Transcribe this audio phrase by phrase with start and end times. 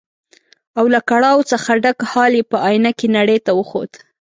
[0.77, 3.91] او له کړاو څخه ډک حال یې په ائينه کې نړۍ ته وښود.